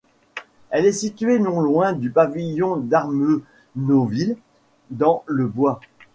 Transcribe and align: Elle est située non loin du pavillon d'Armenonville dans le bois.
Elle 0.71 0.87
est 0.87 0.93
située 0.93 1.37
non 1.37 1.59
loin 1.59 1.93
du 1.93 2.09
pavillon 2.09 2.75
d'Armenonville 2.77 4.35
dans 4.89 5.23
le 5.27 5.45
bois. 5.45 5.79